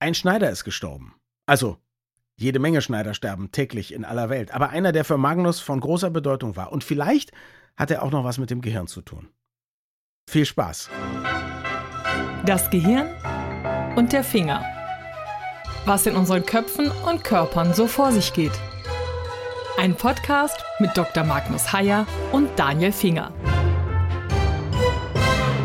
[0.00, 1.14] ein Schneider ist gestorben.
[1.46, 1.78] Also,
[2.36, 4.52] jede Menge Schneider sterben täglich in aller Welt.
[4.52, 6.72] Aber einer, der für Magnus von großer Bedeutung war.
[6.72, 7.32] Und vielleicht
[7.76, 9.28] hat er auch noch was mit dem Gehirn zu tun.
[10.30, 10.90] Viel Spaß.
[12.46, 13.08] Das Gehirn
[13.96, 14.64] und der Finger.
[15.84, 18.52] Was in unseren Köpfen und Körpern so vor sich geht.
[19.78, 21.24] Ein Podcast mit Dr.
[21.24, 23.32] Magnus Heyer und Daniel Finger.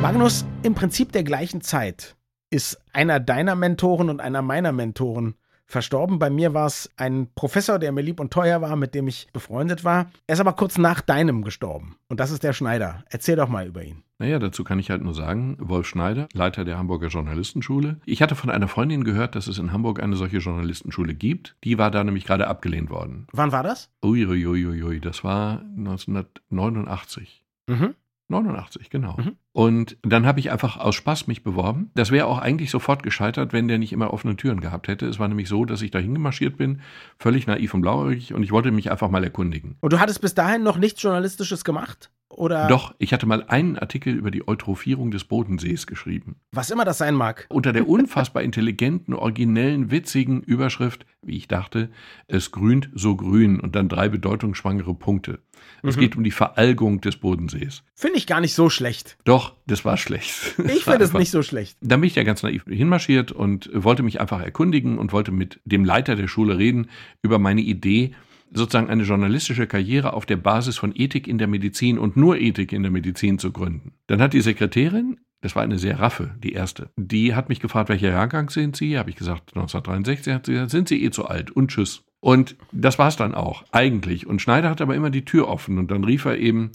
[0.02, 2.16] Magnus, im Prinzip der gleichen Zeit
[2.54, 5.34] ist einer deiner Mentoren und einer meiner Mentoren
[5.66, 6.20] verstorben.
[6.20, 9.28] Bei mir war es ein Professor, der mir lieb und teuer war, mit dem ich
[9.34, 10.12] befreundet war.
[10.28, 11.98] Er ist aber kurz nach deinem gestorben.
[12.10, 13.04] Und das ist der Schneider.
[13.10, 14.04] Erzähl doch mal über ihn.
[14.20, 17.98] Naja, dazu kann ich halt nur sagen, Wolf Schneider, Leiter der Hamburger Journalistenschule.
[18.06, 21.56] Ich hatte von einer Freundin gehört, dass es in Hamburg eine solche Journalistenschule gibt.
[21.64, 23.26] Die war da nämlich gerade abgelehnt worden.
[23.32, 23.90] Wann war das?
[24.04, 27.44] Uiuiuiui, das war 1989.
[27.68, 27.96] Mhm.
[28.30, 29.18] 89, genau.
[29.18, 29.36] Mhm.
[29.52, 31.92] Und dann habe ich einfach aus Spaß mich beworben.
[31.94, 35.06] Das wäre auch eigentlich sofort gescheitert, wenn der nicht immer offene Türen gehabt hätte.
[35.08, 36.82] Es war nämlich so, dass ich da hingemarschiert bin,
[37.18, 39.76] völlig naiv und blauäugig und ich wollte mich einfach mal erkundigen.
[39.82, 42.10] Und du hattest bis dahin noch nichts Journalistisches gemacht?
[42.38, 46.36] Oder Doch, ich hatte mal einen Artikel über die Eutrophierung des Bodensees geschrieben.
[46.52, 47.46] was immer das sein mag.
[47.50, 51.90] Unter der unfassbar intelligenten, originellen, witzigen Überschrift, wie ich dachte,
[52.28, 55.40] es grünt so grün und dann drei bedeutungsschwangere Punkte.
[55.82, 56.00] Es Mhm.
[56.02, 57.84] geht um die Veralgung des Bodensees.
[57.96, 59.18] Finde ich gar nicht so schlecht.
[59.24, 60.56] Doch, das war schlecht.
[60.66, 61.78] Ich finde es nicht so schlecht.
[61.82, 65.60] Dann bin ich ja ganz naiv hinmarschiert und wollte mich einfach erkundigen und wollte mit
[65.66, 66.90] dem Leiter der Schule reden
[67.22, 68.14] über meine Idee,
[68.54, 72.72] sozusagen eine journalistische Karriere auf der Basis von Ethik in der Medizin und nur Ethik
[72.72, 73.94] in der Medizin zu gründen.
[74.08, 77.90] Dann hat die Sekretärin, das war eine sehr raffe, die erste, die hat mich gefragt,
[77.90, 78.98] welcher Jahrgang sind Sie?
[78.98, 80.34] Habe ich gesagt, 1963.
[80.34, 82.04] Hat sie gesagt, sind Sie eh zu alt und tschüss.
[82.20, 84.26] Und das war's dann auch, eigentlich.
[84.26, 86.72] Und Schneider hat aber immer die Tür offen und dann rief er eben,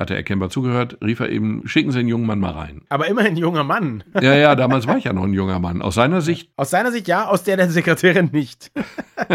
[0.00, 2.82] hat er erkennbar zugehört, rief er eben, schicken Sie den jungen Mann mal rein.
[2.88, 4.02] Aber immerhin junger Mann.
[4.20, 5.80] Ja, ja, damals war ich ja noch ein junger Mann.
[5.80, 6.50] Aus seiner Sicht.
[6.56, 8.70] Aus seiner Sicht ja, aus der der Sekretärin nicht.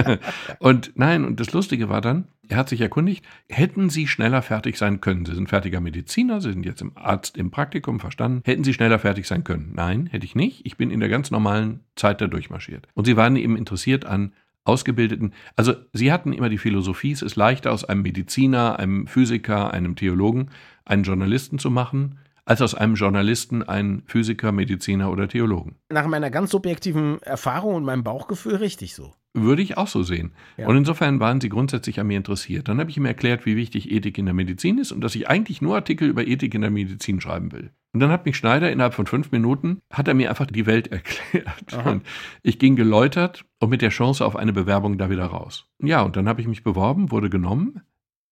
[0.59, 4.77] Und nein, und das Lustige war dann, er hat sich erkundigt, hätten Sie schneller fertig
[4.77, 5.25] sein können?
[5.25, 8.41] Sie sind fertiger Mediziner, Sie sind jetzt im Arzt im Praktikum, verstanden.
[8.45, 9.71] Hätten Sie schneller fertig sein können?
[9.75, 10.65] Nein, hätte ich nicht.
[10.65, 12.87] Ich bin in der ganz normalen Zeit da durchmarschiert.
[12.93, 14.33] Und Sie waren eben interessiert an
[14.65, 19.71] ausgebildeten, also Sie hatten immer die Philosophie, es ist leichter aus einem Mediziner, einem Physiker,
[19.71, 20.49] einem Theologen
[20.83, 25.75] einen Journalisten zu machen, als aus einem Journalisten einen Physiker, Mediziner oder Theologen.
[25.89, 29.13] Nach meiner ganz subjektiven Erfahrung und meinem Bauchgefühl richtig so.
[29.37, 30.31] Würde ich auch so sehen.
[30.55, 30.67] Ja.
[30.67, 32.69] Und insofern waren sie grundsätzlich an mir interessiert.
[32.69, 35.29] Dann habe ich ihm erklärt, wie wichtig Ethik in der Medizin ist und dass ich
[35.29, 37.71] eigentlich nur Artikel über Ethik in der Medizin schreiben will.
[37.93, 40.87] Und dann hat mich Schneider innerhalb von fünf Minuten, hat er mir einfach die Welt
[40.91, 41.73] erklärt.
[41.73, 41.91] Aha.
[41.91, 42.05] Und
[42.43, 45.67] ich ging geläutert und mit der Chance auf eine Bewerbung da wieder raus.
[45.81, 47.81] Ja, und dann habe ich mich beworben, wurde genommen,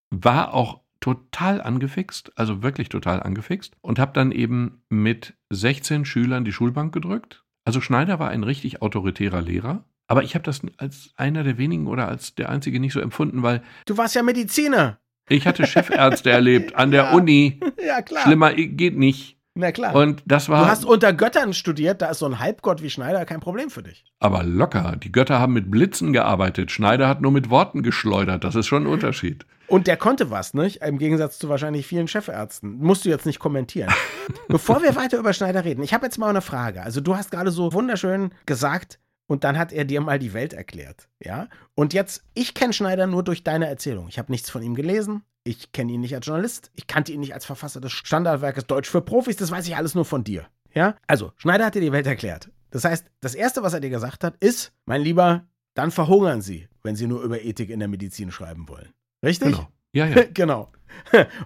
[0.09, 6.45] war auch total angefixt, also wirklich total angefixt und habe dann eben mit 16 Schülern
[6.45, 7.43] die Schulbank gedrückt.
[7.65, 9.83] Also Schneider war ein richtig autoritärer Lehrer.
[10.07, 13.41] Aber ich habe das als einer der wenigen oder als der einzige nicht so empfunden,
[13.43, 14.99] weil Du warst ja Mediziner.
[15.29, 17.13] ich hatte Chefärzte erlebt an der Ja.
[17.13, 17.59] Uni.
[17.85, 18.23] Ja, klar.
[18.23, 19.37] Schlimmer geht nicht.
[19.55, 19.93] Na klar.
[19.93, 23.23] Und das du war hast unter Göttern studiert, da ist so ein Halbgott wie Schneider
[23.25, 24.03] kein Problem für dich.
[24.19, 24.95] aber locker.
[24.97, 26.71] Die Götter haben mit Blitzen gearbeitet.
[26.71, 28.43] Schneider hat nur mit Worten geschleudert.
[28.43, 29.45] Das ist schon ein Unterschied.
[29.67, 30.81] Und der konnte was, nicht?
[30.83, 32.77] Im Gegensatz zu wahrscheinlich vielen Chefärzten.
[32.79, 33.93] Musst du jetzt nicht kommentieren.
[34.47, 36.81] Bevor wir weiter über Schneider reden, ich habe jetzt mal eine Frage.
[36.81, 38.99] Also du hast gerade so wunderschön gesagt,
[39.33, 41.49] und dann hat er dir mal die Welt erklärt, ja?
[41.73, 44.07] Und jetzt, ich kenne Schneider nur durch deine Erzählung.
[44.07, 45.23] Ich habe nichts von ihm gelesen.
[45.43, 46.69] Ich kenne ihn nicht als Journalist.
[46.75, 49.35] Ich kannte ihn nicht als Verfasser des Standardwerkes Deutsch für Profis.
[49.35, 50.45] Das weiß ich alles nur von dir,
[50.75, 50.97] ja?
[51.07, 52.51] Also, Schneider hat dir die Welt erklärt.
[52.69, 56.67] Das heißt, das Erste, was er dir gesagt hat, ist, mein Lieber, dann verhungern Sie,
[56.83, 58.93] wenn Sie nur über Ethik in der Medizin schreiben wollen.
[59.25, 59.55] Richtig?
[59.55, 59.67] Genau.
[59.93, 60.25] Ja, ja.
[60.33, 60.71] genau.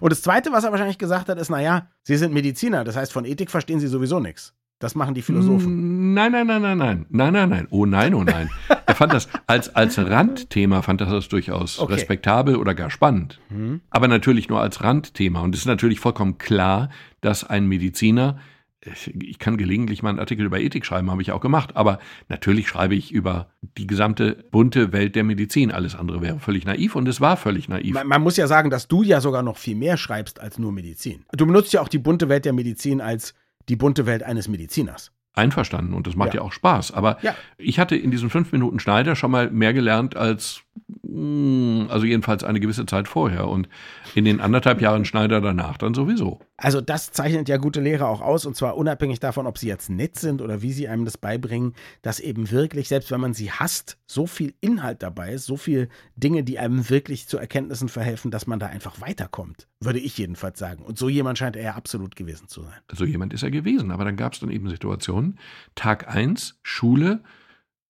[0.00, 3.14] Und das Zweite, was er wahrscheinlich gesagt hat, ist, naja, Sie sind Mediziner, das heißt,
[3.14, 4.54] von Ethik verstehen Sie sowieso nichts.
[4.78, 6.14] Das machen die Philosophen.
[6.14, 7.06] Nein, nein, nein, nein, nein.
[7.08, 7.66] Nein, nein, nein.
[7.70, 8.48] Oh nein, oh nein.
[8.86, 11.94] Er fand das als, als Randthema, fand er das durchaus Okay.
[11.94, 13.40] respektabel oder gar spannend.
[13.48, 13.80] Hm?
[13.90, 15.40] Aber natürlich nur als Randthema.
[15.40, 16.90] Und es ist natürlich vollkommen klar,
[17.20, 18.38] dass ein Mediziner,
[19.20, 22.68] ich kann gelegentlich mal einen Artikel über Ethik schreiben, habe ich auch gemacht, aber natürlich
[22.68, 25.72] schreibe ich über die gesamte bunte Welt der Medizin.
[25.72, 27.94] Alles andere wäre völlig naiv und es war völlig naiv.
[27.94, 30.70] Man, man muss ja sagen, dass du ja sogar noch viel mehr schreibst als nur
[30.70, 31.24] Medizin.
[31.32, 33.34] Du benutzt ja auch die bunte Welt der Medizin als
[33.68, 35.12] die bunte Welt eines Mediziners.
[35.34, 36.40] Einverstanden und das macht Ja.
[36.40, 36.92] ja, auch Spaß.
[36.92, 37.34] Aber Ja.
[37.58, 40.62] ich hatte in diesen fünf Minuten Schneider schon mal mehr gelernt als,
[41.90, 43.68] also jedenfalls eine gewisse Zeit vorher und
[44.14, 46.40] in den anderthalb Jahren Schneider danach dann sowieso.
[46.56, 49.90] Also das zeichnet ja gute Lehrer auch aus und zwar unabhängig davon, ob sie jetzt
[49.90, 53.50] nett sind oder wie sie einem das beibringen, dass eben wirklich, selbst wenn man sie
[53.50, 58.30] hasst, so viel Inhalt dabei ist, so viel Dinge, die einem wirklich zu Erkenntnissen verhelfen,
[58.30, 59.66] dass man da einfach weiterkommt.
[59.80, 60.82] Würde ich jedenfalls sagen.
[60.82, 62.80] Und so jemand scheint er ja absolut gewesen zu sein.
[62.92, 63.90] So jemand ist er gewesen.
[63.90, 65.38] Aber dann gab es dann eben Situationen.
[65.74, 67.22] Tag eins Schule,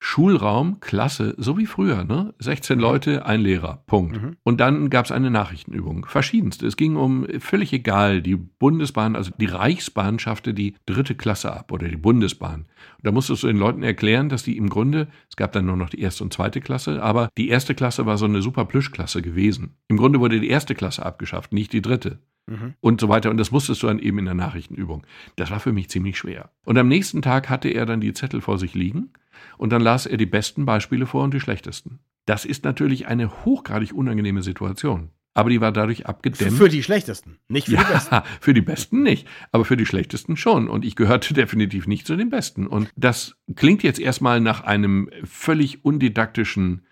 [0.00, 2.32] Schulraum, Klasse, so wie früher, ne?
[2.38, 4.20] 16 Leute, ein Lehrer, Punkt.
[4.20, 4.36] Mhm.
[4.44, 6.66] Und dann gab es eine Nachrichtenübung, verschiedenste.
[6.66, 11.72] Es ging um völlig egal, die Bundesbahn, also die Reichsbahn schaffte die dritte Klasse ab
[11.72, 12.60] oder die Bundesbahn.
[12.60, 15.76] Und da musstest du den Leuten erklären, dass die im Grunde, es gab dann nur
[15.76, 19.20] noch die erste und zweite Klasse, aber die erste Klasse war so eine super Plüschklasse
[19.20, 19.76] gewesen.
[19.88, 22.74] Im Grunde wurde die erste Klasse abgeschafft, nicht die dritte Mhm.
[22.80, 23.28] und so weiter.
[23.30, 25.06] Und das musstest du dann eben in der Nachrichtenübung.
[25.36, 26.50] Das war für mich ziemlich schwer.
[26.64, 29.10] Und am nächsten Tag hatte er dann die Zettel vor sich liegen
[29.56, 32.00] und dann las er die besten Beispiele vor und die schlechtesten.
[32.26, 35.10] Das ist natürlich eine hochgradig unangenehme Situation.
[35.38, 36.58] Aber die war dadurch abgedämmt.
[36.58, 38.14] Für die schlechtesten, nicht für die besten.
[38.14, 40.68] Ja, für die Besten nicht, aber für die Schlechtesten schon.
[40.68, 42.66] Und ich gehörte definitiv nicht zu den Besten.
[42.66, 46.84] Und das klingt jetzt erstmal nach einem völlig undidaktischen,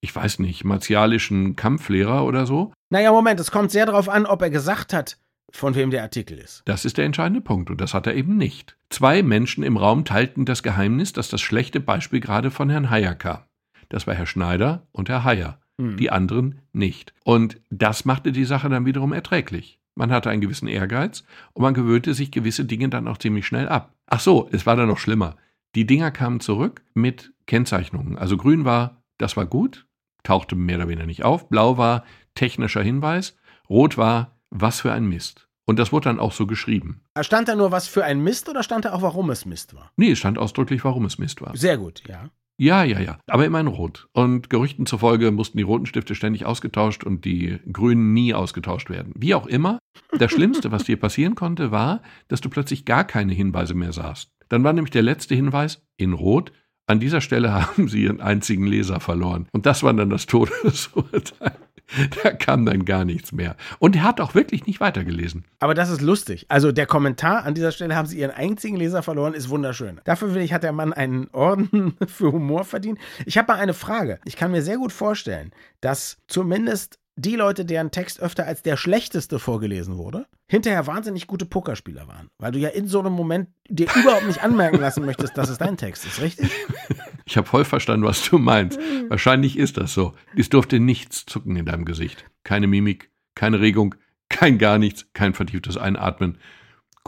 [0.00, 2.72] ich weiß nicht, martialischen Kampflehrer oder so.
[2.90, 5.16] Naja, Moment, es kommt sehr darauf an, ob er gesagt hat,
[5.50, 6.62] von wem der Artikel ist.
[6.64, 8.76] Das ist der entscheidende Punkt und das hat er eben nicht.
[8.90, 13.14] Zwei Menschen im Raum teilten das Geheimnis, dass das schlechte Beispiel gerade von Herrn Heyer
[13.14, 13.40] kam.
[13.88, 15.60] Das war Herr Schneider und Herr Heyer.
[15.80, 15.96] Hm.
[15.96, 17.12] die anderen nicht.
[17.24, 19.80] Und das machte die Sache dann wiederum erträglich.
[19.96, 23.68] Man hatte einen gewissen Ehrgeiz und man gewöhnte sich gewisse Dinge dann auch ziemlich schnell
[23.68, 23.92] ab.
[24.06, 25.36] Ach so, es war dann noch schlimmer.
[25.74, 28.16] Die Dinger kamen zurück mit Kennzeichnungen.
[28.16, 29.86] Also grün war, das war gut,
[30.22, 31.48] tauchte mehr oder weniger nicht auf.
[31.48, 32.04] Blau war
[32.34, 33.36] technischer Hinweis.
[33.68, 35.48] Rot war, was für ein Mist.
[35.66, 37.00] Und das wurde dann auch so geschrieben.
[37.20, 39.90] Stand da nur was für ein Mist oder stand da auch, warum es Mist war?
[39.96, 41.56] Nee, es stand ausdrücklich, warum es Mist war.
[41.56, 42.30] Sehr gut, ja.
[42.56, 43.18] Ja, ja, ja.
[43.26, 44.06] Aber immerhin rot.
[44.12, 49.12] Und Gerüchten zufolge mussten die roten Stifte ständig ausgetauscht und die grünen nie ausgetauscht werden.
[49.16, 49.80] Wie auch immer,
[50.16, 54.30] das Schlimmste, was dir passieren konnte, war, dass du plötzlich gar keine Hinweise mehr sahst.
[54.48, 56.52] Dann war nämlich der letzte Hinweis in rot.
[56.86, 59.48] An dieser Stelle haben sie ihren einzigen Leser verloren.
[59.52, 61.56] Und das war dann das Todesurteil.
[62.22, 63.56] Da kam dann gar nichts mehr.
[63.78, 65.44] Und er hat auch wirklich nicht weitergelesen.
[65.60, 66.46] Aber das ist lustig.
[66.48, 70.00] Also der Kommentar an dieser Stelle haben sie ihren einzigen Leser verloren, ist wunderschön.
[70.04, 72.98] Dafür will ich, hat der Mann einen Orden für Humor verdient.
[73.26, 74.18] Ich habe mal eine Frage.
[74.24, 78.76] Ich kann mir sehr gut vorstellen, dass zumindest die Leute, deren Text öfter als der
[78.76, 82.28] schlechteste vorgelesen wurde, hinterher wahnsinnig gute Pokerspieler waren.
[82.38, 85.58] Weil du ja in so einem Moment dir überhaupt nicht anmerken lassen möchtest, dass es
[85.58, 86.50] dein Text ist, richtig?
[87.24, 88.78] Ich habe voll verstanden, was du meinst.
[89.08, 90.14] Wahrscheinlich ist das so.
[90.36, 92.24] Es durfte nichts zucken in deinem Gesicht.
[92.44, 93.94] Keine Mimik, keine Regung,
[94.28, 96.38] kein gar nichts, kein vertieftes Einatmen.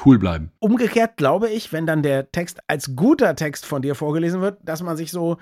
[0.04, 0.52] Cool bleiben.
[0.58, 4.82] Umgekehrt glaube ich, wenn dann der Text als guter Text von dir vorgelesen wird, dass
[4.82, 5.38] man sich so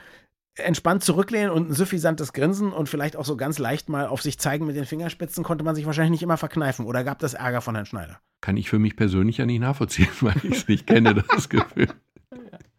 [0.57, 4.39] entspannt zurücklehnen und ein suffisantes Grinsen und vielleicht auch so ganz leicht mal auf sich
[4.39, 6.87] zeigen mit den Fingerspitzen konnte man sich wahrscheinlich nicht immer verkneifen.
[6.87, 8.21] Oder gab das Ärger von Herrn Schneider?
[8.41, 11.89] Kann ich für mich persönlich ja nicht nachvollziehen, weil ich es nicht kenne, das Gefühl.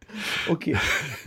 [0.48, 0.78] Okay.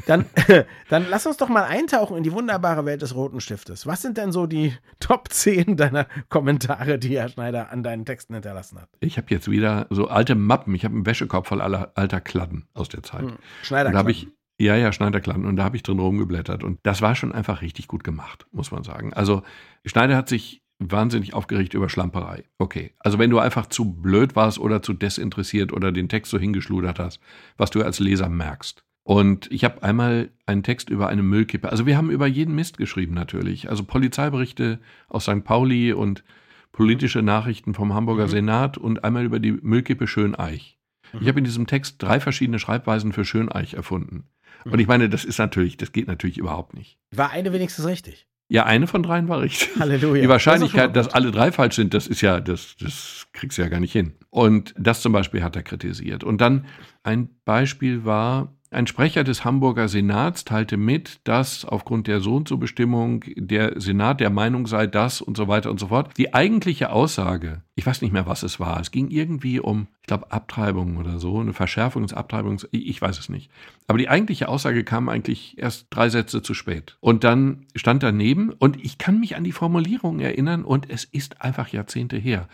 [0.07, 0.25] Dann,
[0.89, 3.87] dann lass uns doch mal eintauchen in die wunderbare Welt des roten Stiftes.
[3.87, 8.35] Was sind denn so die Top 10 deiner Kommentare, die Herr Schneider an deinen Texten
[8.35, 8.89] hinterlassen hat?
[9.01, 10.75] Ich habe jetzt wieder so alte Mappen.
[10.75, 13.23] Ich habe einen Wäschekorb voll aller, alter Kladden aus der Zeit.
[13.23, 13.37] Hm.
[13.63, 13.91] Schneider.
[13.91, 15.47] Da habe ich, ja, ja, Schneiderkladden.
[15.47, 16.65] Und da habe ich drin rumgeblättert.
[16.65, 19.13] Und das war schon einfach richtig gut gemacht, muss man sagen.
[19.13, 19.43] Also
[19.85, 22.45] Schneider hat sich wahnsinnig aufgeregt über Schlamperei.
[22.59, 22.93] Okay.
[22.99, 26.99] Also wenn du einfach zu blöd warst oder zu desinteressiert oder den Text so hingeschludert
[26.99, 27.21] hast,
[27.57, 28.85] was du als Leser merkst.
[29.03, 31.71] Und ich habe einmal einen Text über eine Müllkippe.
[31.71, 33.71] Also wir haben über jeden Mist geschrieben natürlich.
[33.71, 35.45] Also Polizeiberichte aus St.
[35.45, 36.25] Pauli und
[36.73, 38.31] politische Nachrichten vom Hamburger Mhm.
[38.31, 40.79] Senat und einmal über die Müllkippe Schöneich.
[41.13, 41.21] Mhm.
[41.23, 44.29] Ich habe in diesem Text drei verschiedene Schreibweisen für Schöneich erfunden.
[44.65, 44.73] Mhm.
[44.73, 46.99] Und ich meine, das ist natürlich, das geht natürlich überhaupt nicht.
[47.11, 48.28] War eine wenigstens richtig.
[48.51, 49.69] Ja, eine von dreien war richtig.
[49.79, 50.23] Halleluja.
[50.23, 53.63] Die Wahrscheinlichkeit, Das dass alle drei falsch sind, das ist ja, das, das kriegst du
[53.63, 54.15] ja gar nicht hin.
[54.31, 56.25] Und das zum Beispiel hat er kritisiert.
[56.25, 56.65] Und dann
[57.03, 62.49] ein Beispiel war, ein Sprecher des Hamburger Senats teilte mit, dass aufgrund der So- und
[62.49, 66.11] so-Bestimmung der Senat der Meinung sei, dass und so weiter und so fort.
[66.19, 70.07] Die eigentliche Aussage, ich weiß nicht mehr, was es war, es ging irgendwie um, ich
[70.07, 73.51] glaube, Abtreibung oder so, eine Verschärfung des Abtreibungs, ich weiß es nicht.
[73.87, 76.99] Aber die eigentliche Aussage kam eigentlich erst drei Sätze zu spät.
[77.01, 81.41] Und dann stand daneben, und ich kann mich an die Formulierung erinnern, und es ist
[81.41, 82.49] einfach Jahrzehnte her.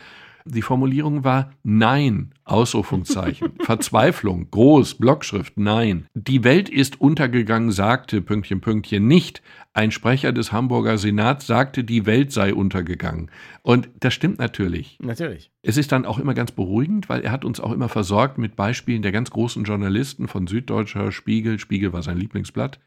[0.47, 6.07] Die Formulierung war Nein, Ausrufungszeichen, Verzweiflung, groß, Blockschrift, Nein.
[6.13, 9.41] Die Welt ist untergegangen, sagte Pünktchen, Pünktchen nicht.
[9.73, 13.31] Ein Sprecher des Hamburger Senats sagte, die Welt sei untergegangen.
[13.63, 14.99] Und das stimmt natürlich.
[15.01, 15.51] Natürlich.
[15.63, 18.55] Es ist dann auch immer ganz beruhigend, weil er hat uns auch immer versorgt mit
[18.55, 21.59] Beispielen der ganz großen Journalisten von Süddeutscher Spiegel.
[21.59, 22.81] Spiegel war sein Lieblingsblatt.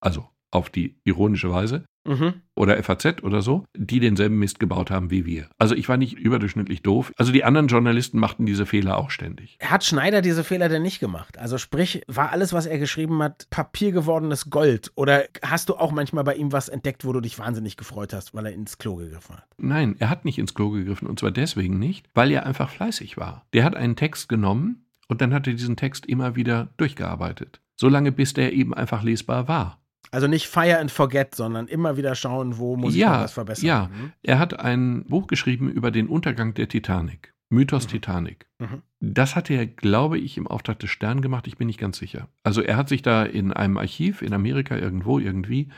[0.00, 2.34] Also auf die ironische Weise Mhm.
[2.54, 5.48] oder FAZ oder so, die denselben Mist gebaut haben wie wir.
[5.58, 7.12] Also ich war nicht überdurchschnittlich doof.
[7.16, 9.58] Also die anderen Journalisten machten diese Fehler auch ständig.
[9.62, 11.38] Hat Schneider diese Fehler denn nicht gemacht?
[11.38, 14.92] Also sprich, war alles, was er geschrieben hat, papiergewordenes Gold?
[14.94, 18.34] Oder hast du auch manchmal bei ihm was entdeckt, wo du dich wahnsinnig gefreut hast,
[18.34, 19.46] weil er ins Klo gegriffen hat?
[19.56, 23.16] Nein, er hat nicht ins Klo gegriffen und zwar deswegen nicht, weil er einfach fleißig
[23.16, 23.46] war.
[23.52, 27.60] Der hat einen Text genommen und dann hat er diesen Text immer wieder durchgearbeitet.
[27.76, 29.80] Solange bis der eben einfach lesbar war.
[30.14, 33.66] Also nicht Fire and Forget, sondern immer wieder schauen, wo muss ja, ich was verbessern.
[33.66, 34.12] Ja, Mhm.
[34.22, 37.34] er hat ein Buch geschrieben über den Untergang der Titanic.
[37.50, 38.46] Mythos Titanic.
[38.58, 38.82] Mhm.
[39.00, 41.46] Das hatte er, glaube ich, im Auftrag des Stern gemacht.
[41.46, 42.28] Ich bin nicht ganz sicher.
[42.42, 45.68] Also er hat sich da in einem Archiv in Amerika irgendwo irgendwie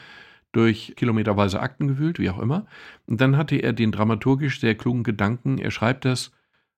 [0.53, 2.67] durch kilometerweise Akten gewühlt, wie auch immer.
[3.07, 5.59] Und dann hatte er den dramaturgisch sehr klugen Gedanken.
[5.59, 6.31] Er schreibt das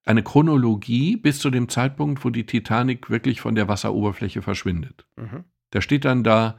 [0.05, 5.07] eine Chronologie bis zu dem Zeitpunkt, wo die Titanic wirklich von der Wasseroberfläche verschwindet.
[5.17, 5.45] Mhm.
[5.71, 6.57] Da steht dann da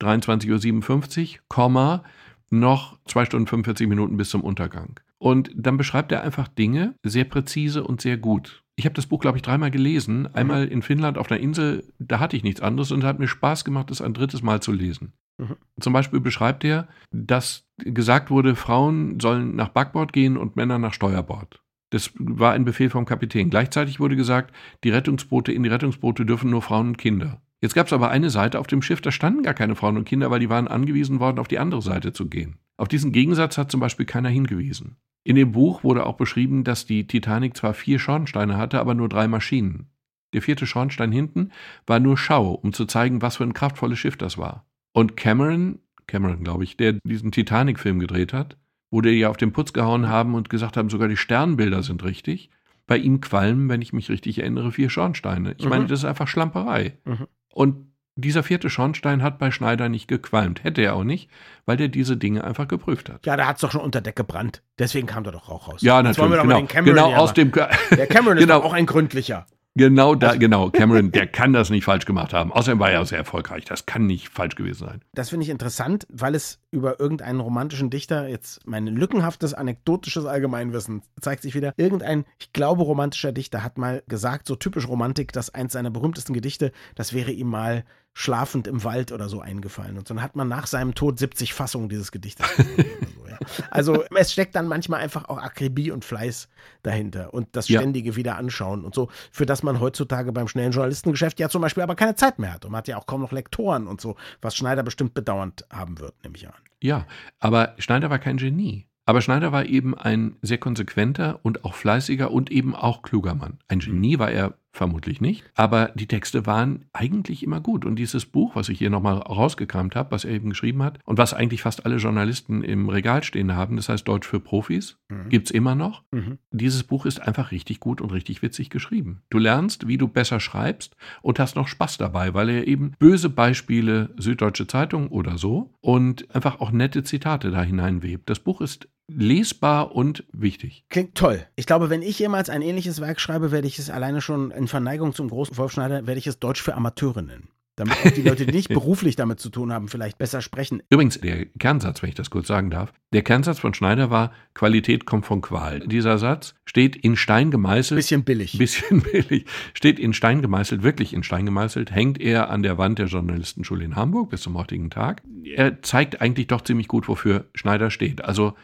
[0.00, 2.04] 23.57 Uhr, Komma,
[2.50, 5.00] noch 2 Stunden 45 Minuten bis zum Untergang.
[5.18, 8.62] Und dann beschreibt er einfach Dinge sehr präzise und sehr gut.
[8.78, 10.32] Ich habe das Buch, glaube ich, dreimal gelesen.
[10.34, 13.26] Einmal in Finnland auf einer Insel, da hatte ich nichts anderes und es hat mir
[13.26, 15.14] Spaß gemacht, es ein drittes Mal zu lesen.
[15.38, 15.56] Mhm.
[15.80, 20.92] Zum Beispiel beschreibt er, dass gesagt wurde, Frauen sollen nach Backbord gehen und Männer nach
[20.92, 21.62] Steuerbord.
[21.90, 23.48] Das war ein Befehl vom Kapitän.
[23.48, 27.40] Gleichzeitig wurde gesagt, die Rettungsboote, in die Rettungsboote dürfen nur Frauen und Kinder.
[27.62, 30.04] Jetzt gab es aber eine Seite auf dem Schiff, da standen gar keine Frauen und
[30.04, 32.56] Kinder, weil die waren angewiesen worden, auf die andere Seite zu gehen.
[32.76, 34.96] Auf diesen Gegensatz hat zum Beispiel keiner hingewiesen.
[35.24, 39.08] In dem Buch wurde auch beschrieben, dass die Titanic zwar vier Schornsteine hatte, aber nur
[39.08, 39.86] drei Maschinen.
[40.34, 41.50] Der vierte Schornstein hinten
[41.86, 44.66] war nur Schau, um zu zeigen, was für ein kraftvolles Schiff das war.
[44.92, 48.58] Und Cameron, Cameron glaube ich, der diesen Titanic-Film gedreht hat,
[48.90, 52.04] wo die ja auf den Putz gehauen haben und gesagt haben, sogar die Sternbilder sind
[52.04, 52.50] richtig.
[52.86, 55.54] Bei ihm qualmen, wenn ich mich richtig erinnere, vier Schornsteine.
[55.58, 55.70] Ich Mhm.
[55.70, 56.98] meine, das ist einfach Schlamperei.
[57.04, 57.26] Mhm.
[57.56, 60.62] Und dieser vierte Schornstein hat bei Schneider nicht gequalmt.
[60.62, 61.30] Hätte er auch nicht,
[61.64, 63.24] weil der diese Dinge einfach geprüft hat.
[63.24, 64.62] Ja, da hat es doch schon unter Deck gebrannt.
[64.78, 65.80] Deswegen kam da doch Rauch raus.
[65.80, 66.38] Ja, Jetzt wollen wir natürlich.
[66.38, 67.50] doch Genau, mal den Cameron genau aus dem.
[67.52, 68.58] Der Cameron ist genau.
[68.58, 69.46] doch auch ein gründlicher.
[69.76, 70.70] Genau da, genau.
[70.70, 72.50] Cameron, der kann das nicht falsch gemacht haben.
[72.50, 73.66] Außerdem war er sehr erfolgreich.
[73.66, 75.00] Das kann nicht falsch gewesen sein.
[75.12, 81.02] Das finde ich interessant, weil es über irgendeinen romantischen Dichter, jetzt mein lückenhaftes anekdotisches Allgemeinwissen
[81.20, 85.54] zeigt sich wieder, irgendein, ich glaube, romantischer Dichter hat mal gesagt, so typisch Romantik, dass
[85.54, 87.84] eins seiner berühmtesten Gedichte, das wäre ihm mal
[88.18, 89.98] schlafend im Wald oder so eingefallen.
[89.98, 92.46] Und dann hat man nach seinem Tod 70 Fassungen dieses Gedichtes.
[92.56, 93.36] so, ja.
[93.70, 96.48] Also es steckt dann manchmal einfach auch Akribie und Fleiß
[96.82, 97.78] dahinter und das Ja.
[97.80, 101.82] ständige wieder anschauen und so, für das man heutzutage beim schnellen Journalistengeschäft ja zum Beispiel
[101.82, 102.64] aber keine Zeit mehr hat.
[102.64, 105.98] Und man hat ja auch kaum noch Lektoren und so, was Schneider bestimmt bedauernd haben
[105.98, 106.54] wird, nehme ich an.
[106.82, 107.06] Ja,
[107.38, 108.86] aber Schneider war kein Genie.
[109.04, 113.58] Aber Schneider war eben ein sehr konsequenter und auch fleißiger und eben auch kluger Mann.
[113.68, 117.84] Ein Genie war er vermutlich nicht, aber die Texte waren eigentlich immer gut.
[117.84, 121.18] Und dieses Buch, was ich hier nochmal rausgekramt habe, was er eben geschrieben hat und
[121.18, 125.28] was eigentlich fast alle Journalisten im Regal stehen haben, das heißt Deutsch für Profis, Mhm.
[125.28, 126.02] gibt's immer noch.
[126.10, 126.38] Mhm.
[126.50, 129.22] Dieses Buch ist einfach richtig gut und richtig witzig geschrieben.
[129.30, 133.30] Du lernst, wie du besser schreibst und hast noch Spaß dabei, weil er eben böse
[133.30, 138.28] Beispiele, Süddeutsche Zeitung oder so, und einfach auch nette Zitate da hineinwebt.
[138.28, 140.84] Das Buch ist lesbar und wichtig.
[140.88, 141.46] Klingt toll.
[141.56, 144.68] Ich glaube, wenn ich jemals ein ähnliches Werk schreibe, werde ich es alleine schon in
[144.68, 147.48] Verneigung zum großen Wolf Schneider, werde ich es Deutsch für Amateure nennen.
[147.78, 150.82] Damit auch die Leute, die nicht beruflich damit zu tun haben, vielleicht besser sprechen.
[150.88, 155.04] Übrigens, der Kernsatz, wenn ich das kurz sagen darf, der Kernsatz von Schneider war, Qualität
[155.04, 155.80] kommt von Qual.
[155.80, 157.98] Dieser Satz steht in Stein gemeißelt.
[157.98, 158.52] Bisschen billig.
[158.58, 159.44] Bisschen billig.
[159.74, 163.84] Steht in Stein gemeißelt, wirklich in Stein gemeißelt, hängt er an der Wand der Journalistenschule
[163.84, 165.22] in Hamburg bis zum heutigen Tag.
[165.44, 168.24] Er zeigt eigentlich doch ziemlich gut, wofür Schneider steht.
[168.24, 168.54] Also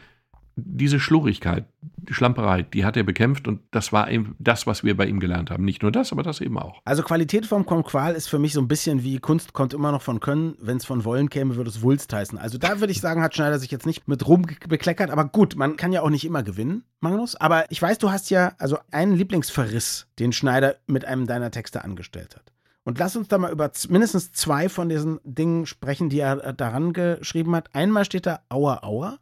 [0.55, 4.95] diese Schlurigkeit, die Schlamperei, die hat er bekämpft und das war eben das, was wir
[4.95, 5.65] bei ihm gelernt haben.
[5.65, 6.81] Nicht nur das, aber das eben auch.
[6.85, 10.01] Also Qualität vom Konqual ist für mich so ein bisschen wie Kunst kommt immer noch
[10.01, 10.55] von Können.
[10.59, 12.37] Wenn es von Wollen käme, würde es Wulst heißen.
[12.37, 15.09] Also da würde ich sagen, hat Schneider sich jetzt nicht mit Ruhm ge- bekleckert.
[15.09, 17.35] Aber gut, man kann ja auch nicht immer gewinnen, Magnus.
[17.35, 21.83] Aber ich weiß, du hast ja also einen Lieblingsverriss, den Schneider mit einem deiner Texte
[21.83, 22.51] angestellt hat.
[22.85, 26.53] Und lass uns da mal über mindestens zwei von diesen Dingen sprechen, die er äh,
[26.53, 27.73] daran geschrieben hat.
[27.73, 29.19] Einmal steht da Aua Aua.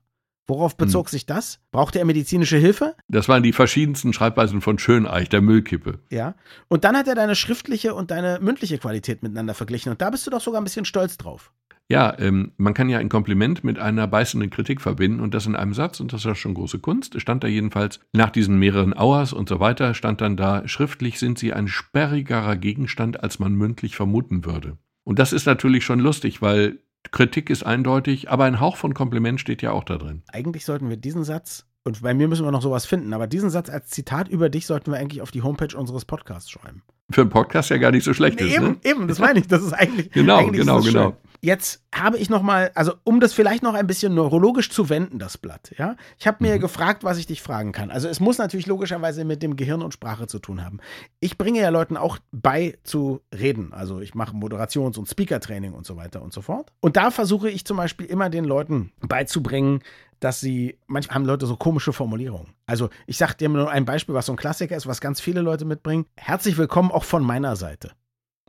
[0.47, 1.59] Worauf bezog sich das?
[1.71, 2.95] Brauchte er medizinische Hilfe?
[3.07, 5.99] Das waren die verschiedensten Schreibweisen von Schöneich, der Müllkippe.
[6.09, 6.35] Ja.
[6.67, 9.91] Und dann hat er deine schriftliche und deine mündliche Qualität miteinander verglichen.
[9.91, 11.53] Und da bist du doch sogar ein bisschen stolz drauf.
[11.91, 15.57] Ja, ähm, man kann ja ein Kompliment mit einer beißenden Kritik verbinden und das in
[15.57, 17.19] einem Satz und das ist ja schon große Kunst.
[17.19, 21.37] Stand da jedenfalls nach diesen mehreren Auers und so weiter, stand dann da, schriftlich sind
[21.37, 24.77] sie ein sperrigerer Gegenstand, als man mündlich vermuten würde.
[25.03, 26.79] Und das ist natürlich schon lustig, weil
[27.09, 30.23] Kritik ist eindeutig, aber ein Hauch von Kompliment steht ja auch da drin.
[30.31, 33.49] Eigentlich sollten wir diesen Satz, und bei mir müssen wir noch sowas finden, aber diesen
[33.49, 36.83] Satz als Zitat über dich sollten wir eigentlich auf die Homepage unseres Podcasts schreiben.
[37.11, 38.55] Für einen Podcast ja gar nicht so schlecht ist.
[38.55, 38.77] eben, Ne?
[38.83, 39.47] eben, das meine ich.
[39.47, 40.11] Das ist eigentlich.
[40.13, 40.93] Genau, eigentlich genau, das schön.
[40.93, 41.17] genau.
[41.43, 45.17] Jetzt habe ich noch mal, also um das vielleicht noch ein bisschen neurologisch zu wenden,
[45.17, 45.73] das Blatt.
[45.77, 46.59] Ja, ich habe mir Mhm.
[46.61, 47.89] gefragt, was ich dich fragen kann.
[47.89, 50.77] Also es muss natürlich logischerweise mit dem Gehirn und Sprache zu tun haben.
[51.19, 53.73] Ich bringe ja Leuten auch bei zu reden.
[53.73, 56.71] Also ich mache Moderations- und Speaker-Training und so weiter und so fort.
[56.79, 59.81] Und da versuche ich zum Beispiel immer den Leuten beizubringen,
[60.21, 62.53] dass sie, manchmal haben Leute so komische Formulierungen.
[62.65, 65.41] Also ich sage dir nur ein Beispiel, was so ein Klassiker ist, was ganz viele
[65.41, 66.05] Leute mitbringen.
[66.15, 67.91] Herzlich willkommen auch von meiner Seite.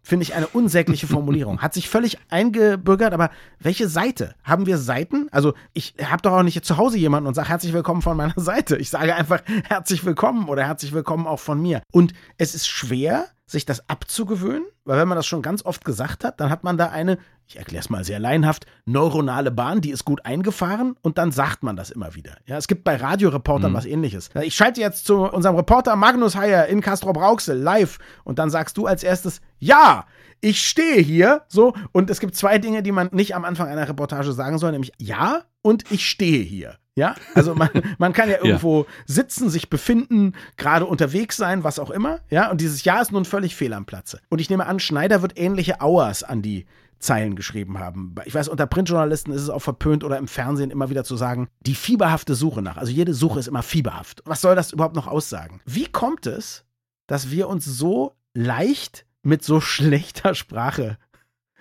[0.04, 1.62] Finde ich eine unsägliche Formulierung.
[1.62, 4.34] Hat sich völlig eingebürgert, aber welche Seite?
[4.44, 5.28] Haben wir Seiten?
[5.30, 8.34] Also, ich habe doch auch nicht zu Hause jemanden und sage herzlich willkommen von meiner
[8.36, 8.76] Seite.
[8.76, 11.82] Ich sage einfach herzlich willkommen oder herzlich willkommen auch von mir.
[11.90, 16.24] Und es ist schwer, sich das abzugewöhnen, weil wenn man das schon ganz oft gesagt
[16.24, 19.90] hat, dann hat man da eine, ich erkläre es mal sehr laienhaft, neuronale Bahn, die
[19.90, 22.36] ist gut eingefahren und dann sagt man das immer wieder.
[22.46, 23.76] Ja, es gibt bei Radioreportern mhm.
[23.76, 24.30] was ähnliches.
[24.42, 28.76] Ich schalte jetzt zu unserem Reporter Magnus Heyer in Castro Brauxel live und dann sagst
[28.76, 30.06] du als erstes, ja,
[30.40, 33.88] ich stehe hier, so, und es gibt zwei Dinge, die man nicht am Anfang einer
[33.88, 36.78] Reportage sagen soll, nämlich ja und ich stehe hier.
[36.94, 38.86] Ja, also man, man kann ja irgendwo ja.
[39.06, 42.20] sitzen, sich befinden, gerade unterwegs sein, was auch immer.
[42.30, 44.20] Ja, und dieses Jahr ist nun völlig fehl am Platze.
[44.28, 46.66] Und ich nehme an, Schneider wird ähnliche Hours an die
[46.98, 48.14] Zeilen geschrieben haben.
[48.26, 51.48] Ich weiß, unter Printjournalisten ist es auch verpönt oder im Fernsehen immer wieder zu sagen,
[51.60, 52.76] die fieberhafte Suche nach.
[52.76, 54.22] Also jede Suche ist immer fieberhaft.
[54.24, 55.60] Was soll das überhaupt noch aussagen?
[55.64, 56.64] Wie kommt es,
[57.08, 60.98] dass wir uns so leicht mit so schlechter Sprache,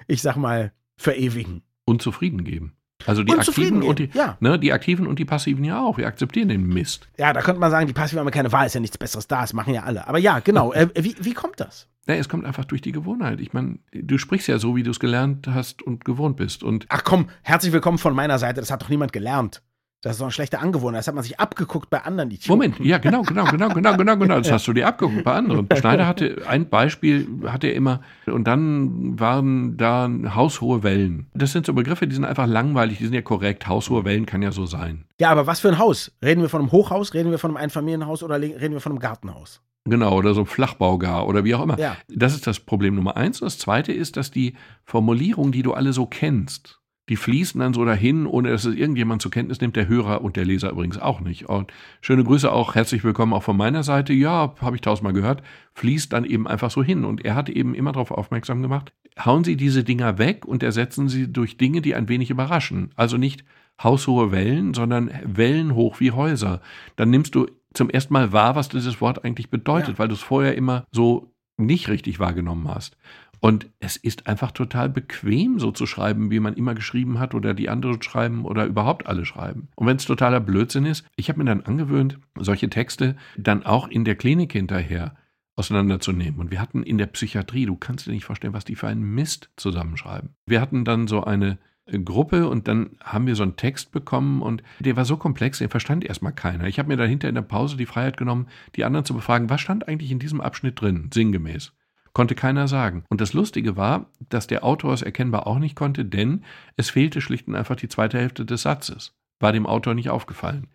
[0.08, 1.64] ich sag mal, verewigen?
[1.86, 2.76] Unzufrieden geben.
[3.06, 4.38] Also die Aktiven und die, ja.
[4.40, 5.98] ne, die Aktiven und die Passiven ja auch.
[5.98, 7.08] Wir akzeptieren den Mist.
[7.18, 9.42] Ja, da könnte man sagen, die Passiven haben keine Wahl, ist ja nichts Besseres da,
[9.42, 10.08] das machen ja alle.
[10.08, 10.74] Aber ja, genau.
[10.74, 11.88] äh, wie, wie kommt das?
[12.08, 13.40] Ja, es kommt einfach durch die Gewohnheit.
[13.40, 16.64] Ich meine, du sprichst ja so, wie du es gelernt hast und gewohnt bist.
[16.64, 18.60] Und Ach komm, herzlich willkommen von meiner Seite.
[18.60, 19.62] Das hat doch niemand gelernt.
[20.02, 21.00] Das ist doch eine schlechte Angewohnheit.
[21.00, 22.50] Das hat man sich abgeguckt bei anderen Idioten.
[22.50, 24.38] Moment, ja, genau, genau, genau, genau, genau, genau.
[24.40, 25.68] Das hast du dir abgeguckt bei anderen.
[25.78, 31.28] Schneider hatte ein Beispiel, hatte er immer, und dann waren da haushohe Wellen.
[31.36, 33.68] Das sind so Begriffe, die sind einfach langweilig, die sind ja korrekt.
[33.68, 35.06] Haushohe Wellen kann ja so sein.
[35.20, 36.12] Ja, aber was für ein Haus?
[36.24, 39.00] Reden wir von einem Hochhaus, reden wir von einem Einfamilienhaus oder reden wir von einem
[39.00, 39.62] Gartenhaus?
[39.86, 41.80] Genau, oder so ein Flachbaugar oder wie auch immer.
[41.80, 41.96] Ja.
[42.08, 43.42] Das ist das Problem Nummer eins.
[43.42, 47.74] Und das zweite ist, dass die Formulierung, die du alle so kennst, die fließen dann
[47.74, 50.98] so dahin, ohne dass es irgendjemand zur Kenntnis nimmt, der Hörer und der Leser übrigens
[50.98, 51.50] auch nicht.
[51.50, 54.14] Und schöne Grüße auch, herzlich willkommen auch von meiner Seite.
[54.14, 55.42] Ja, habe ich tausendmal gehört,
[55.74, 57.04] fließt dann eben einfach so hin.
[57.04, 58.94] Und er hat eben immer darauf aufmerksam gemacht,
[59.26, 62.92] hauen Sie diese Dinger weg und ersetzen Sie durch Dinge, die ein wenig überraschen.
[62.96, 63.44] Also nicht
[63.82, 66.62] haushohe Wellen, sondern Wellen hoch wie Häuser.
[66.96, 70.00] Dann nimmst du zum ersten Mal wahr, was dieses Wort eigentlich bedeutet, ja.
[70.00, 72.98] weil du es vorher immer so nicht richtig wahrgenommen hast.
[73.42, 77.56] Und es ist einfach total bequem, so zu schreiben, wie man immer geschrieben hat oder
[77.56, 79.68] die anderen schreiben oder überhaupt alle schreiben.
[79.76, 83.88] Und wenn es totaler Blödsinn ist, ich habe mir dann angewöhnt, solche Texte dann auch
[83.88, 85.16] in der Klinik hinterher
[85.56, 86.40] auseinanderzunehmen.
[86.40, 89.02] Und wir hatten in der Psychiatrie, du kannst dir nicht vorstellen, was die für einen
[89.02, 90.36] Mist zusammenschreiben.
[90.46, 94.44] Wir hatten dann so eine äh, Gruppe und dann haben wir so einen Text bekommen
[94.44, 96.68] und der war so komplex, den verstand erstmal keiner.
[96.68, 99.62] Ich habe mir dahinter in der Pause die Freiheit genommen, die anderen zu befragen, was
[99.62, 101.74] stand eigentlich in diesem Abschnitt drin, sinngemäß.
[102.14, 103.04] Konnte keiner sagen.
[103.10, 106.44] Und das Lustige war, dass der Autor es erkennbar auch nicht konnte, denn
[106.76, 109.14] es fehlte schlicht und einfach die zweite Hälfte des Satzes.
[109.40, 110.68] War dem Autor nicht aufgefallen.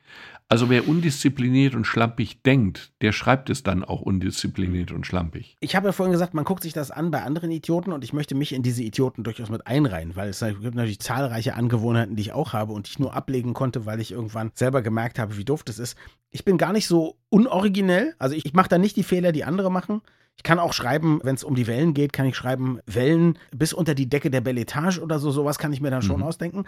[0.48, 5.56] Also wer undiszipliniert und schlampig denkt, der schreibt es dann auch undiszipliniert und schlampig.
[5.58, 8.12] Ich habe ja vorhin gesagt, man guckt sich das an bei anderen Idioten und ich
[8.12, 12.22] möchte mich in diese Idioten durchaus mit einreihen, weil es gibt natürlich zahlreiche Angewohnheiten, die
[12.22, 15.36] ich auch habe und die ich nur ablegen konnte, weil ich irgendwann selber gemerkt habe,
[15.36, 15.98] wie doof das ist.
[16.30, 19.42] Ich bin gar nicht so unoriginell, also ich, ich mache da nicht die Fehler, die
[19.42, 20.00] andere machen.
[20.36, 23.72] Ich kann auch schreiben, wenn es um die Wellen geht, kann ich schreiben, Wellen bis
[23.72, 26.26] unter die Decke der Belletage oder so, sowas kann ich mir dann schon mhm.
[26.26, 26.64] ausdenken.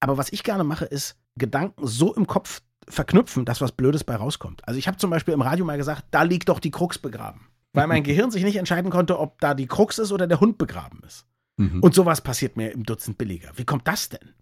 [0.00, 4.16] Aber was ich gerne mache, ist Gedanken so im Kopf verknüpfen, dass was Blödes bei
[4.16, 4.66] rauskommt.
[4.66, 7.46] Also ich habe zum Beispiel im Radio mal gesagt, da liegt doch die Krux begraben.
[7.72, 10.58] Weil mein Gehirn sich nicht entscheiden konnte, ob da die Krux ist oder der Hund
[10.58, 11.26] begraben ist.
[11.56, 11.80] Mhm.
[11.82, 13.52] Und sowas passiert mir im Dutzend billiger.
[13.56, 14.34] Wie kommt das denn?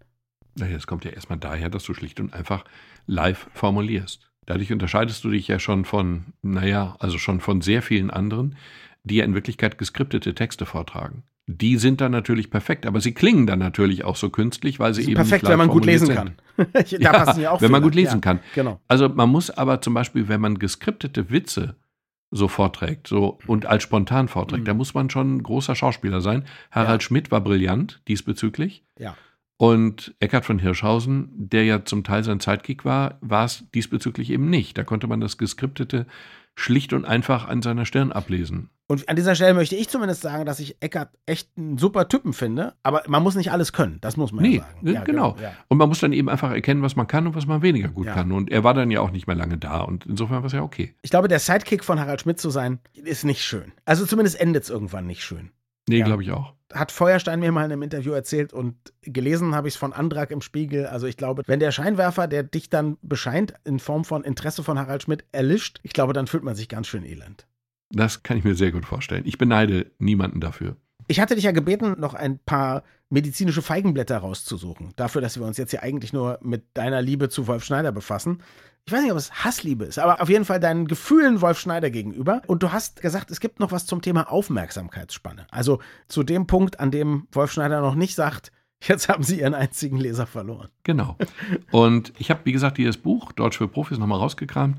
[0.55, 2.65] Naja, es kommt ja erstmal daher, dass du schlicht und einfach
[3.05, 4.28] live formulierst.
[4.49, 8.55] Dadurch unterscheidest du dich ja schon von, naja, also schon von sehr vielen anderen,
[9.03, 11.21] die ja in Wirklichkeit geskriptete Texte vortragen.
[11.45, 15.03] Die sind dann natürlich perfekt, aber sie klingen dann natürlich auch so künstlich, weil sie,
[15.03, 16.15] eben perfekt, wenn man gut lesen sind.
[16.15, 16.33] kann.
[16.73, 18.39] da ja, passen ja auch wenn man gut lesen ja, kann.
[18.55, 18.81] Genau.
[18.87, 21.75] Also man muss aber zum Beispiel, wenn man geskriptete Witze
[22.31, 24.65] so vorträgt, so und als spontan vorträgt, mhm.
[24.65, 26.43] da muss man schon ein großer Schauspieler sein.
[26.71, 27.05] Harald ja.
[27.05, 28.83] Schmidt war brillant diesbezüglich.
[28.97, 29.15] Ja.
[29.61, 34.49] Und Eckhard von Hirschhausen, der ja zum Teil sein Zeitkick war, war es diesbezüglich eben
[34.49, 34.77] nicht.
[34.77, 36.05] Da konnte man das Geskriptete
[36.55, 38.69] schlicht und einfach an seiner Stirn ablesen.
[38.87, 42.31] Und an dieser Stelle möchte ich zumindest sagen, dass ich Eckart echt einen super Typen
[42.31, 44.87] finde, aber man muss nicht alles können, das muss man nee, ja sagen.
[44.87, 45.33] Ja, genau.
[45.33, 45.51] genau ja.
[45.67, 48.07] Und man muss dann eben einfach erkennen, was man kann und was man weniger gut
[48.07, 48.13] ja.
[48.13, 48.31] kann.
[48.31, 50.63] Und er war dann ja auch nicht mehr lange da und insofern war es ja
[50.63, 50.95] okay.
[51.01, 53.73] Ich glaube, der Sidekick von Harald Schmidt zu sein, ist nicht schön.
[53.83, 55.51] Also zumindest endet es irgendwann nicht schön.
[55.89, 59.67] Nee, glaube ich auch hat Feuerstein mir mal in einem Interview erzählt und gelesen habe
[59.67, 60.85] ich es von Andrak im Spiegel.
[60.85, 64.77] Also ich glaube, wenn der Scheinwerfer, der dich dann bescheint, in Form von Interesse von
[64.77, 67.47] Harald Schmidt erlischt, ich glaube, dann fühlt man sich ganz schön elend.
[67.91, 69.23] Das kann ich mir sehr gut vorstellen.
[69.25, 70.75] Ich beneide niemanden dafür.
[71.09, 74.93] Ich hatte dich ja gebeten, noch ein paar medizinische Feigenblätter rauszusuchen.
[74.95, 78.43] Dafür, dass wir uns jetzt hier eigentlich nur mit deiner Liebe zu Wolf Schneider befassen.
[78.85, 81.89] Ich weiß nicht, ob es Hassliebe ist, aber auf jeden Fall deinen Gefühlen Wolf Schneider
[81.89, 82.43] gegenüber.
[82.45, 85.47] Und du hast gesagt, es gibt noch was zum Thema Aufmerksamkeitsspanne.
[85.49, 89.55] Also zu dem Punkt, an dem Wolf Schneider noch nicht sagt, Jetzt haben Sie Ihren
[89.55, 90.69] einzigen Leser verloren.
[90.83, 91.17] Genau.
[91.71, 94.77] Und ich habe, wie gesagt, dieses Buch Deutsch für Profis nochmal rausgekramt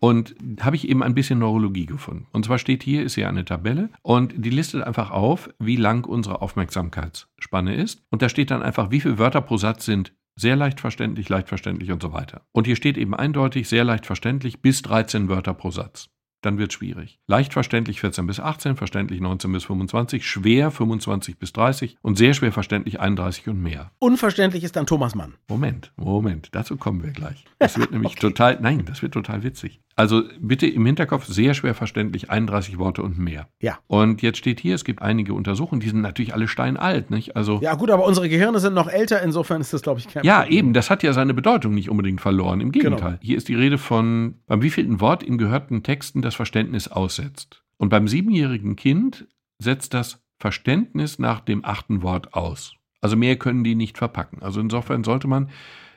[0.00, 2.26] und habe ich eben ein bisschen Neurologie gefunden.
[2.32, 6.04] Und zwar steht hier, ist hier eine Tabelle und die listet einfach auf, wie lang
[6.04, 8.02] unsere Aufmerksamkeitsspanne ist.
[8.10, 11.48] Und da steht dann einfach, wie viele Wörter pro Satz sind sehr leicht verständlich, leicht
[11.48, 12.42] verständlich und so weiter.
[12.52, 16.08] Und hier steht eben eindeutig sehr leicht verständlich bis 13 Wörter pro Satz
[16.42, 17.18] dann wird es schwierig.
[17.26, 22.34] Leicht verständlich 14 bis 18, verständlich 19 bis 25, schwer 25 bis 30 und sehr
[22.34, 23.90] schwer verständlich 31 und mehr.
[23.98, 25.34] Unverständlich ist dann Thomas Mann.
[25.48, 27.44] Moment, Moment, dazu kommen wir gleich.
[27.58, 28.20] Das wird nämlich okay.
[28.20, 29.80] total, nein, das wird total witzig.
[29.96, 33.48] Also bitte im Hinterkopf sehr schwer verständlich 31 Worte und mehr.
[33.60, 33.78] Ja.
[33.86, 37.36] Und jetzt steht hier, es gibt einige Untersuchungen, die sind natürlich alle steinalt, nicht?
[37.36, 40.24] Also Ja, gut, aber unsere Gehirne sind noch älter, insofern ist das glaube ich kein
[40.24, 40.58] Ja, Problem.
[40.58, 43.10] eben, das hat ja seine Bedeutung nicht unbedingt verloren, im Gegenteil.
[43.10, 43.20] Genau.
[43.22, 47.62] Hier ist die Rede von beim wievielten Wort in gehörten Texten das Verständnis aussetzt.
[47.76, 49.26] Und beim siebenjährigen Kind
[49.58, 52.74] setzt das Verständnis nach dem achten Wort aus.
[53.02, 54.42] Also mehr können die nicht verpacken.
[54.42, 55.50] Also insofern sollte man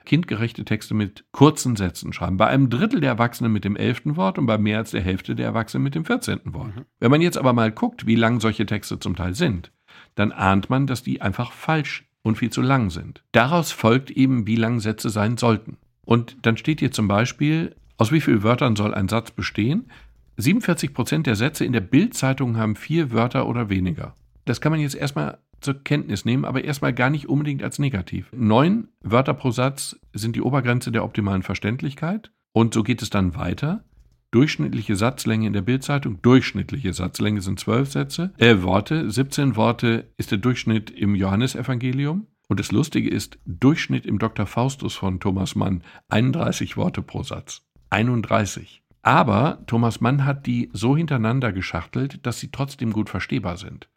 [0.05, 2.37] kindgerechte Texte mit kurzen Sätzen schreiben.
[2.37, 5.35] Bei einem Drittel der Erwachsenen mit dem elften Wort und bei mehr als der Hälfte
[5.35, 6.75] der Erwachsenen mit dem vierzehnten Wort.
[6.75, 6.85] Mhm.
[6.99, 9.71] Wenn man jetzt aber mal guckt, wie lang solche Texte zum Teil sind,
[10.15, 13.23] dann ahnt man, dass die einfach falsch und viel zu lang sind.
[13.31, 15.77] Daraus folgt eben, wie lang Sätze sein sollten.
[16.05, 19.89] Und dann steht hier zum Beispiel, aus wie vielen Wörtern soll ein Satz bestehen?
[20.37, 24.15] 47 Prozent der Sätze in der Bildzeitung haben vier Wörter oder weniger.
[24.45, 28.29] Das kann man jetzt erstmal zur Kenntnis nehmen, aber erstmal gar nicht unbedingt als negativ.
[28.35, 32.31] Neun Wörter pro Satz sind die Obergrenze der optimalen Verständlichkeit.
[32.51, 33.83] Und so geht es dann weiter.
[34.31, 40.31] Durchschnittliche Satzlänge in der Bildzeitung, durchschnittliche Satzlänge sind zwölf Sätze, äh, Worte, 17 Worte ist
[40.31, 42.25] der Durchschnitt im Johannesevangelium.
[42.47, 44.45] Und das Lustige ist, Durchschnitt im Dr.
[44.45, 47.61] Faustus von Thomas Mann, 31 Worte pro Satz.
[47.91, 48.83] 31.
[49.03, 53.89] Aber Thomas Mann hat die so hintereinander geschachtelt, dass sie trotzdem gut verstehbar sind.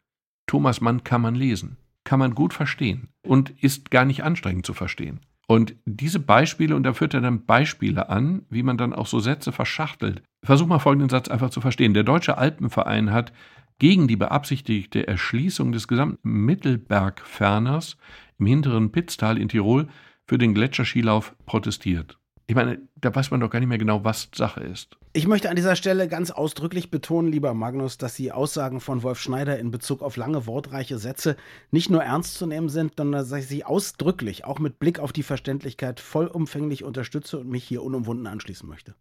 [0.47, 4.73] Thomas Mann kann man lesen, kann man gut verstehen und ist gar nicht anstrengend zu
[4.73, 5.19] verstehen.
[5.47, 9.19] Und diese Beispiele, und da führt er dann Beispiele an, wie man dann auch so
[9.19, 10.21] Sätze verschachtelt.
[10.43, 11.93] Versuch mal folgenden Satz einfach zu verstehen.
[11.93, 13.31] Der Deutsche Alpenverein hat
[13.79, 17.97] gegen die beabsichtigte Erschließung des gesamten Mittelbergferners
[18.39, 19.87] im hinteren Pitztal in Tirol
[20.25, 22.17] für den Gletscherskilauf protestiert.
[22.47, 24.97] Ich meine, da weiß man doch gar nicht mehr genau, was Sache ist.
[25.17, 29.19] Ich möchte an dieser Stelle ganz ausdrücklich betonen, lieber Magnus, dass die Aussagen von Wolf
[29.19, 31.37] Schneider in Bezug auf lange wortreiche Sätze
[31.71, 35.11] nicht nur ernst zu nehmen sind, sondern dass ich sie ausdrücklich, auch mit Blick auf
[35.11, 38.93] die Verständlichkeit, vollumfänglich unterstütze und mich hier unumwunden anschließen möchte.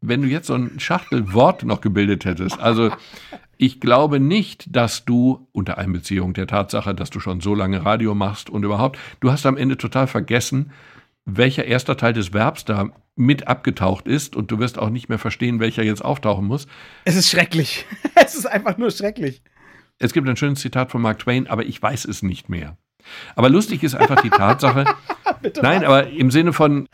[0.00, 2.90] Wenn du jetzt so ein Schachtelwort noch gebildet hättest, also
[3.58, 8.14] ich glaube nicht, dass du unter Einbeziehung der Tatsache, dass du schon so lange Radio
[8.14, 10.72] machst und überhaupt, du hast am Ende total vergessen,
[11.24, 15.18] welcher erster Teil des Verbs da mit abgetaucht ist und du wirst auch nicht mehr
[15.18, 16.66] verstehen, welcher jetzt auftauchen muss.
[17.04, 17.84] Es ist schrecklich.
[18.14, 19.42] es ist einfach nur schrecklich.
[19.98, 22.76] Es gibt ein schönes Zitat von Mark Twain, aber ich weiß es nicht mehr.
[23.36, 24.84] Aber lustig ist einfach die Tatsache.
[25.62, 26.88] nein, aber im Sinne von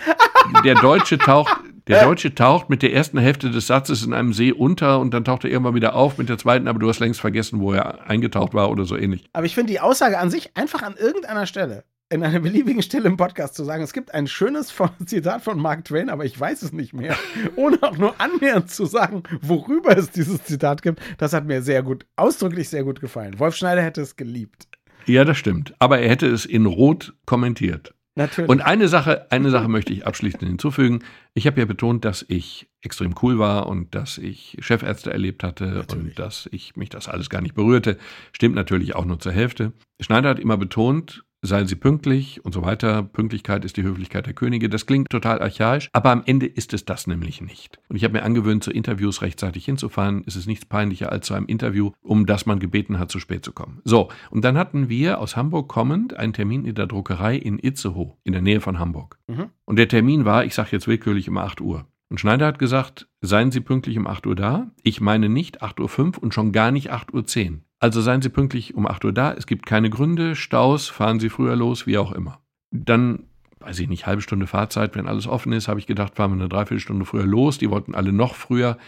[0.65, 4.53] der Deutsche taucht, der Deutsche taucht mit der ersten Hälfte des Satzes in einem See
[4.53, 7.21] unter und dann taucht er irgendwann wieder auf mit der zweiten, aber du hast längst
[7.21, 9.25] vergessen, wo er eingetaucht war oder so ähnlich.
[9.33, 13.07] Aber ich finde die Aussage an sich einfach an irgendeiner Stelle in einer beliebigen Stelle
[13.07, 16.63] im Podcast zu sagen, es gibt ein schönes Zitat von Mark Twain, aber ich weiß
[16.63, 17.17] es nicht mehr,
[17.57, 21.83] ohne auch nur annähernd zu sagen, worüber es dieses Zitat gibt, das hat mir sehr
[21.83, 23.39] gut, ausdrücklich sehr gut gefallen.
[23.39, 24.69] Wolf Schneider hätte es geliebt.
[25.07, 25.75] Ja, das stimmt.
[25.79, 27.95] Aber er hätte es in Rot kommentiert.
[28.15, 28.51] Natürlich.
[28.51, 31.05] Und eine Sache, eine Sache möchte ich abschließend hinzufügen.
[31.35, 35.67] Ich habe ja betont, dass ich extrem cool war und dass ich Chefärzte erlebt hatte
[35.67, 35.93] natürlich.
[35.93, 37.97] und dass ich mich das alles gar nicht berührte.
[38.33, 39.73] Stimmt natürlich auch nur zur Hälfte.
[40.01, 43.03] Schneider hat immer betont, seien Sie pünktlich und so weiter.
[43.03, 44.69] Pünktlichkeit ist die Höflichkeit der Könige.
[44.69, 47.79] Das klingt total archaisch, aber am Ende ist es das nämlich nicht.
[47.89, 50.25] Und ich habe mir angewöhnt, zu Interviews rechtzeitig hinzufahren.
[50.27, 53.45] Es ist nichts peinlicher als zu einem Interview, um das man gebeten hat, zu spät
[53.45, 53.81] zu kommen.
[53.85, 58.17] So, und dann hatten wir aus Hamburg kommend einen Termin in der Druckerei in Itzehoe,
[58.25, 59.19] in der Nähe von Hamburg.
[59.27, 59.51] Mhm.
[59.65, 61.87] Und der Termin war, ich sage jetzt willkürlich, um 8 Uhr.
[62.11, 64.71] Und Schneider hat gesagt, seien Sie pünktlich um 8 Uhr da.
[64.83, 67.59] Ich meine nicht 8.05 Uhr und schon gar nicht 8.10 Uhr.
[67.81, 69.33] Also seien Sie pünktlich um 8 Uhr da.
[69.33, 72.41] Es gibt keine Gründe, Staus, fahren Sie früher los, wie auch immer.
[72.71, 73.25] Dann,
[73.61, 76.41] weiß ich nicht, halbe Stunde Fahrzeit, wenn alles offen ist, habe ich gedacht, fahren wir
[76.41, 77.59] eine Dreiviertelstunde früher los.
[77.59, 78.79] Die wollten alle noch früher.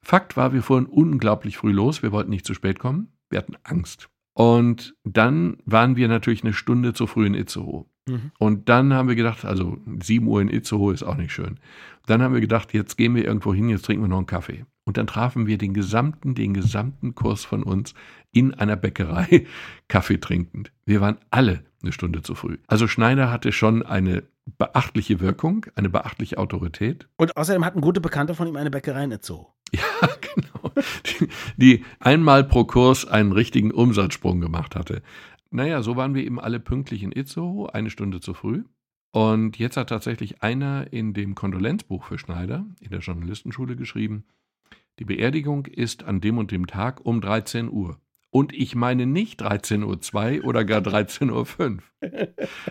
[0.00, 2.02] Fakt war, wir fuhren unglaublich früh los.
[2.02, 3.12] Wir wollten nicht zu spät kommen.
[3.28, 4.08] Wir hatten Angst.
[4.34, 7.86] Und dann waren wir natürlich eine Stunde zu früh in Itzehoe.
[8.08, 8.32] Mhm.
[8.38, 11.58] Und dann haben wir gedacht, also 7 Uhr in Itzehoe ist auch nicht schön.
[12.06, 14.64] Dann haben wir gedacht, jetzt gehen wir irgendwo hin, jetzt trinken wir noch einen Kaffee.
[14.84, 17.94] Und dann trafen wir den gesamten, den gesamten Kurs von uns
[18.32, 19.46] in einer Bäckerei
[19.88, 20.72] Kaffee trinkend.
[20.84, 22.58] Wir waren alle eine Stunde zu früh.
[22.66, 24.24] Also Schneider hatte schon eine
[24.58, 27.06] beachtliche Wirkung, eine beachtliche Autorität.
[27.16, 29.46] Und außerdem hatten gute Bekannte von ihm eine Bäckerei in Itzehoe.
[30.02, 30.72] Ja, genau.
[31.06, 35.02] Die, die einmal pro Kurs einen richtigen Umsatzsprung gemacht hatte.
[35.50, 38.64] Naja, so waren wir eben alle pünktlich in Itzehoe, eine Stunde zu früh.
[39.12, 44.24] Und jetzt hat tatsächlich einer in dem Kondolenzbuch für Schneider in der Journalistenschule geschrieben,
[44.98, 47.98] die Beerdigung ist an dem und dem Tag um 13 Uhr.
[48.30, 52.28] Und ich meine nicht 13.02 Uhr oder gar 13.05 Uhr.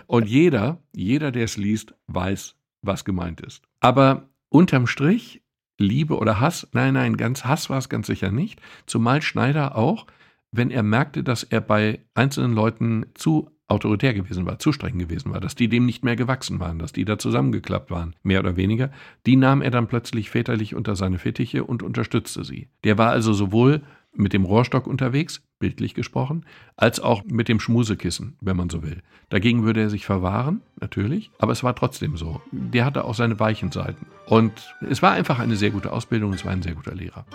[0.07, 3.63] Und jeder, jeder, der es liest, weiß, was gemeint ist.
[3.79, 5.43] Aber unterm Strich,
[5.81, 8.61] Liebe oder Hass, nein, nein, ganz Hass war es ganz sicher nicht.
[8.85, 10.07] Zumal Schneider auch,
[10.51, 15.31] wenn er merkte, dass er bei einzelnen Leuten zu autoritär gewesen war, zu streng gewesen
[15.31, 18.57] war, dass die dem nicht mehr gewachsen waren, dass die da zusammengeklappt waren, mehr oder
[18.57, 18.91] weniger,
[19.25, 22.67] die nahm er dann plötzlich väterlich unter seine Fittiche und unterstützte sie.
[22.83, 23.81] Der war also sowohl
[24.13, 26.45] mit dem Rohrstock unterwegs, bildlich gesprochen,
[26.75, 29.01] als auch mit dem Schmusekissen, wenn man so will.
[29.29, 32.41] Dagegen würde er sich verwahren, natürlich, aber es war trotzdem so.
[32.51, 34.05] Der hatte auch seine weichen Seiten.
[34.25, 37.25] Und es war einfach eine sehr gute Ausbildung, es war ein sehr guter Lehrer.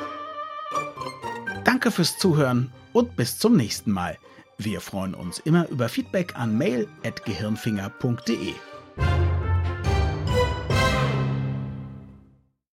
[1.64, 4.18] Danke fürs Zuhören und bis zum nächsten Mal.
[4.58, 8.52] Wir freuen uns immer über Feedback an mail.gehirnfinger.de.